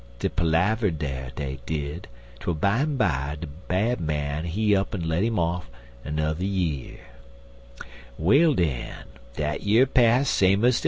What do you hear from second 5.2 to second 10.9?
'im off n'er year. "Well, den, dat year pass same ez t'er one.